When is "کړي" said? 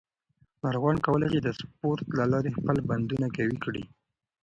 3.63-3.83